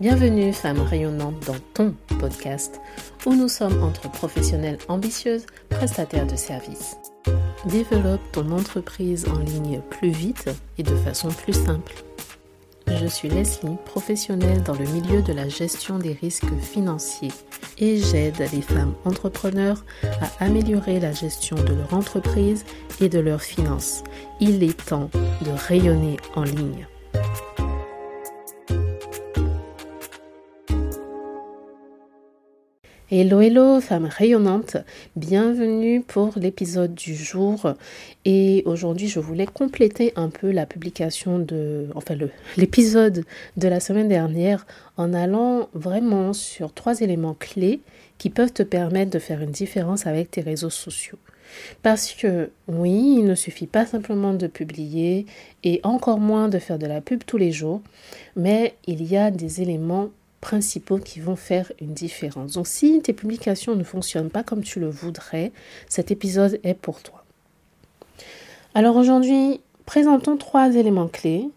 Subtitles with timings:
[0.00, 2.80] Bienvenue, femme rayonnante, dans ton podcast
[3.26, 6.96] où nous sommes entre professionnelles ambitieuses, prestataires de services.
[7.64, 11.94] Développe ton entreprise en ligne plus vite et de façon plus simple.
[12.86, 17.32] Je suis Leslie, professionnelle dans le milieu de la gestion des risques financiers
[17.78, 22.64] et j'aide les femmes entrepreneurs à améliorer la gestion de leur entreprise
[23.00, 24.04] et de leurs finances.
[24.38, 25.10] Il est temps
[25.42, 26.86] de rayonner en ligne.
[33.10, 34.76] Hello, hello, femme rayonnante,
[35.16, 37.72] bienvenue pour l'épisode du jour.
[38.26, 42.16] Et aujourd'hui, je voulais compléter un peu la publication de, enfin,
[42.58, 43.24] l'épisode
[43.56, 44.66] de la semaine dernière
[44.98, 47.80] en allant vraiment sur trois éléments clés
[48.18, 51.18] qui peuvent te permettre de faire une différence avec tes réseaux sociaux.
[51.82, 55.24] Parce que oui, il ne suffit pas simplement de publier
[55.64, 57.80] et encore moins de faire de la pub tous les jours,
[58.36, 62.52] mais il y a des éléments principaux qui vont faire une différence.
[62.52, 65.52] Donc si tes publications ne fonctionnent pas comme tu le voudrais,
[65.88, 67.24] cet épisode est pour toi.
[68.74, 71.48] Alors aujourd'hui, présentons trois éléments clés.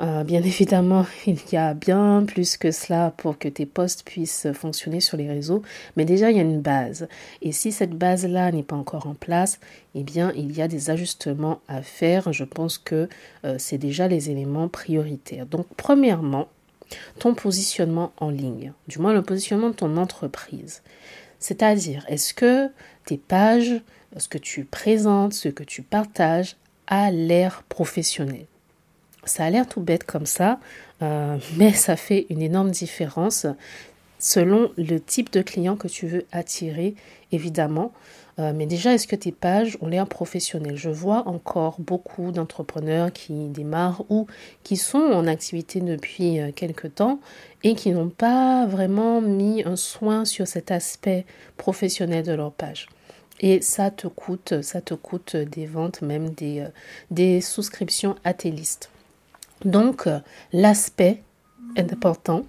[0.00, 4.46] Euh, bien évidemment, il y a bien plus que cela pour que tes posts puissent
[4.52, 5.62] fonctionner sur les réseaux,
[5.96, 7.08] mais déjà il y a une base.
[7.42, 9.58] Et si cette base-là n'est pas encore en place,
[9.96, 12.32] eh bien il y a des ajustements à faire.
[12.32, 13.08] Je pense que
[13.44, 15.46] euh, c'est déjà les éléments prioritaires.
[15.46, 16.46] Donc premièrement,
[17.18, 20.82] ton positionnement en ligne, du moins le positionnement de ton entreprise.
[21.38, 22.68] C'est-à-dire, est-ce que
[23.04, 23.80] tes pages,
[24.16, 28.46] ce que tu présentes, ce que tu partages a l'air professionnel?
[29.24, 30.58] Ça a l'air tout bête comme ça,
[31.02, 33.46] euh, mais ça fait une énorme différence
[34.18, 36.94] selon le type de client que tu veux attirer,
[37.30, 37.92] évidemment.
[38.38, 40.76] Euh, mais déjà, est-ce que tes pages ont l'air professionnelles?
[40.76, 44.26] Je vois encore beaucoup d'entrepreneurs qui démarrent ou
[44.62, 47.18] qui sont en activité depuis euh, quelques temps
[47.64, 52.88] et qui n'ont pas vraiment mis un soin sur cet aspect professionnel de leur page.
[53.40, 56.68] Et ça te coûte, ça te coûte des ventes, même des, euh,
[57.10, 58.90] des souscriptions à tes listes.
[59.64, 60.08] Donc,
[60.52, 61.22] l'aspect
[61.74, 62.44] est important.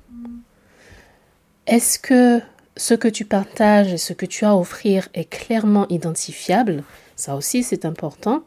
[1.66, 2.40] Est-ce que
[2.80, 6.84] ce que tu partages et ce que tu as à offrir est clairement identifiable,
[7.18, 8.42] ça aussi c'est important,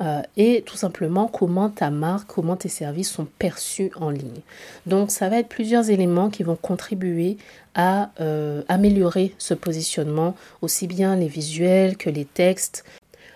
[0.00, 4.40] euh, et tout simplement comment ta marque, comment tes services sont perçus en ligne.
[4.86, 7.36] Donc ça va être plusieurs éléments qui vont contribuer
[7.74, 12.82] à euh, améliorer ce positionnement, aussi bien les visuels que les textes.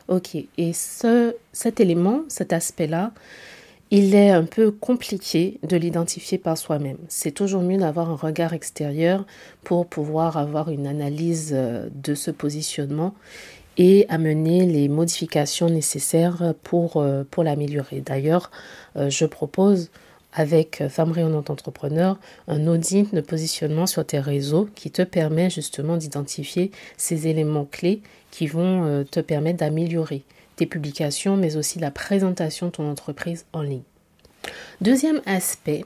[0.09, 3.13] Ok, et ce, cet élément, cet aspect-là,
[3.91, 6.99] il est un peu compliqué de l'identifier par soi-même.
[7.09, 9.27] C'est toujours mieux d'avoir un regard extérieur
[9.65, 13.15] pour pouvoir avoir une analyse euh, de ce positionnement
[13.79, 18.01] et amener les modifications nécessaires pour, euh, l'améliorer.
[18.01, 18.51] D'ailleurs,
[18.97, 19.91] euh, je propose
[20.33, 25.97] avec Femme Rayonnante Entrepreneur un audit de positionnement sur tes réseaux qui te permet justement
[25.97, 28.01] d'identifier ces éléments clés
[28.31, 30.23] qui vont te permettre d'améliorer
[30.67, 33.83] publications, mais aussi la présentation de ton entreprise en ligne.
[34.81, 35.85] Deuxième aspect,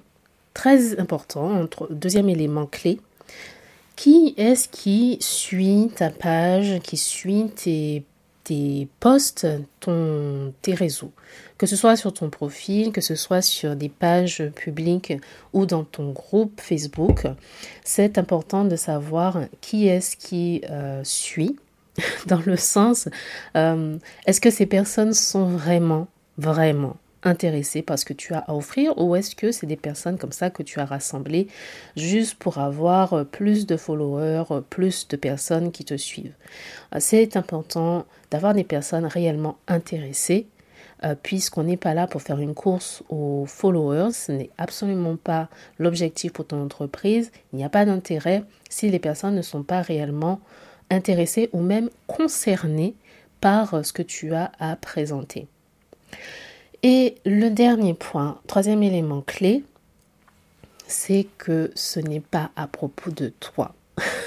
[0.52, 3.00] très important, deuxième élément clé,
[3.96, 8.04] qui est-ce qui suit ta page, qui suit tes,
[8.42, 9.46] tes posts,
[9.80, 11.12] ton, tes réseaux?
[11.58, 15.12] Que ce soit sur ton profil, que ce soit sur des pages publiques
[15.52, 17.26] ou dans ton groupe Facebook,
[17.84, 21.56] c'est important de savoir qui est-ce qui euh, suit
[22.26, 23.08] dans le sens,
[23.56, 28.54] euh, est-ce que ces personnes sont vraiment, vraiment intéressées par ce que tu as à
[28.54, 31.48] offrir ou est-ce que c'est des personnes comme ça que tu as rassemblées
[31.96, 36.34] juste pour avoir plus de followers, plus de personnes qui te suivent?
[36.98, 40.46] C'est important d'avoir des personnes réellement intéressées
[41.04, 45.48] euh, puisqu'on n'est pas là pour faire une course aux followers, ce n'est absolument pas
[45.78, 49.82] l'objectif pour ton entreprise, il n'y a pas d'intérêt si les personnes ne sont pas
[49.82, 50.40] réellement
[50.90, 52.94] intéressé ou même concerné
[53.40, 55.46] par ce que tu as à présenter.
[56.82, 59.64] Et le dernier point, troisième élément clé,
[60.86, 63.74] c'est que ce n'est pas à propos de toi.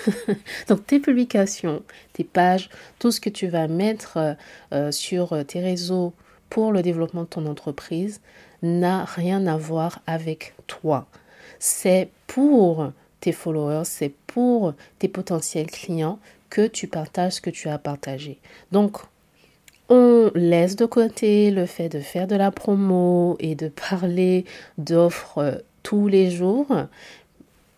[0.67, 1.83] Donc tes publications,
[2.13, 2.69] tes pages,
[2.99, 4.35] tout ce que tu vas mettre
[4.73, 6.13] euh, sur tes réseaux
[6.49, 8.21] pour le développement de ton entreprise
[8.63, 11.05] n'a rien à voir avec toi.
[11.59, 16.19] C'est pour tes followers, c'est pour tes potentiels clients
[16.49, 18.39] que tu partages ce que tu as partagé.
[18.71, 18.97] Donc,
[19.89, 24.45] on laisse de côté le fait de faire de la promo et de parler
[24.77, 26.67] d'offres euh, tous les jours.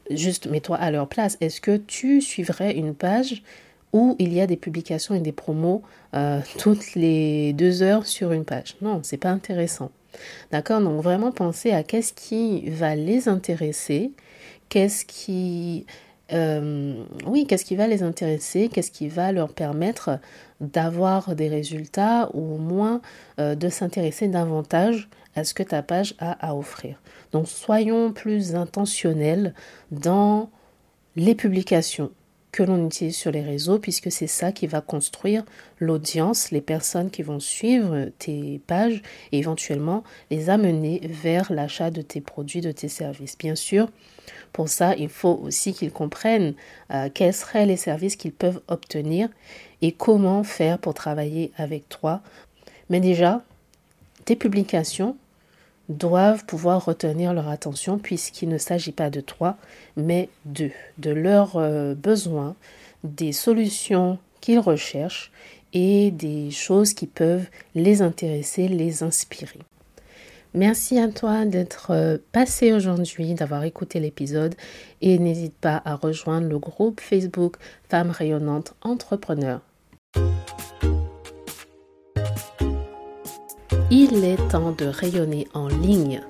[0.10, 1.38] Juste mets-toi à leur place.
[1.40, 3.44] Est-ce que tu suivrais une page
[3.94, 5.84] où il y a des publications et des promos
[6.16, 8.76] euh, toutes les deux heures sur une page?
[8.82, 9.92] Non, c'est pas intéressant.
[10.52, 10.82] D'accord?
[10.82, 14.12] Donc vraiment penser à qu'est-ce qui va les intéresser
[14.70, 15.86] qu'est-ce qui
[16.34, 20.20] euh, oui, qu'est-ce qui va les intéresser, qu'est-ce qui va leur permettre
[20.62, 23.02] d'avoir des résultats ou au moins
[23.40, 27.02] euh, de s'intéresser davantage à ce que ta page a à offrir?
[27.32, 29.54] Donc soyons plus intentionnels
[29.92, 30.50] dans
[31.16, 32.12] les publications
[32.52, 35.44] que l'on utilise sur les réseaux, puisque c'est ça qui va construire
[35.80, 39.02] l'audience, les personnes qui vont suivre tes pages
[39.32, 43.38] et éventuellement les amener vers l'achat de tes produits, de tes services.
[43.38, 43.90] Bien sûr,
[44.52, 46.56] pour ça, il faut aussi qu'ils comprennent
[46.92, 49.30] euh, quels seraient les services qu'ils peuvent obtenir
[49.82, 52.22] et comment faire pour travailler avec toi.
[52.90, 53.44] Mais déjà,
[54.26, 55.16] tes publications
[55.90, 59.58] doivent pouvoir retenir leur attention puisqu'il ne s'agit pas de toi,
[59.98, 62.56] mais d'eux, de leurs euh, besoins,
[63.04, 65.32] des solutions qu'ils recherchent
[65.74, 69.60] et des choses qui peuvent les intéresser, les inspirer.
[70.56, 74.56] Merci à toi d'être euh, passé aujourd'hui, d'avoir écouté l'épisode
[75.02, 77.58] et n'hésite pas à rejoindre le groupe Facebook
[77.88, 79.62] Femmes rayonnantes entrepreneurs.
[83.92, 86.22] Il est temps de rayonner en ligne.